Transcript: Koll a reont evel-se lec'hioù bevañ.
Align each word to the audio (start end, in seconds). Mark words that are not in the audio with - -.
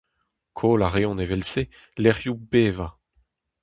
Koll 0.57 0.83
a 0.85 0.89
reont 0.95 1.23
evel-se 1.23 1.63
lec'hioù 2.03 2.37
bevañ. 2.51 2.93